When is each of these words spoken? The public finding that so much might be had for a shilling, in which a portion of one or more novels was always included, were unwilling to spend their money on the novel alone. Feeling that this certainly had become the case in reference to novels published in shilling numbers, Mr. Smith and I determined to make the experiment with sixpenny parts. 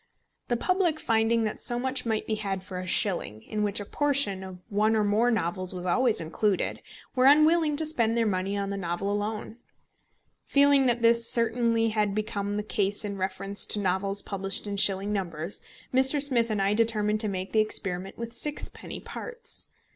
The 0.47 0.57
public 0.57 0.99
finding 0.99 1.43
that 1.43 1.59
so 1.59 1.77
much 1.77 2.07
might 2.07 2.25
be 2.25 2.33
had 2.33 2.63
for 2.63 2.79
a 2.79 2.87
shilling, 2.87 3.43
in 3.43 3.61
which 3.61 3.79
a 3.79 3.85
portion 3.85 4.43
of 4.43 4.57
one 4.67 4.95
or 4.95 5.03
more 5.03 5.29
novels 5.29 5.75
was 5.75 5.85
always 5.85 6.19
included, 6.19 6.81
were 7.13 7.27
unwilling 7.27 7.75
to 7.75 7.85
spend 7.85 8.17
their 8.17 8.25
money 8.25 8.57
on 8.57 8.71
the 8.71 8.77
novel 8.77 9.11
alone. 9.11 9.57
Feeling 10.43 10.87
that 10.87 11.03
this 11.03 11.29
certainly 11.29 11.89
had 11.89 12.15
become 12.15 12.57
the 12.57 12.63
case 12.63 13.05
in 13.05 13.17
reference 13.17 13.63
to 13.67 13.79
novels 13.79 14.23
published 14.23 14.65
in 14.65 14.75
shilling 14.77 15.13
numbers, 15.13 15.61
Mr. 15.93 16.19
Smith 16.19 16.49
and 16.49 16.63
I 16.63 16.73
determined 16.73 17.19
to 17.19 17.27
make 17.27 17.51
the 17.51 17.59
experiment 17.59 18.17
with 18.17 18.35
sixpenny 18.35 19.01
parts. 19.01 19.67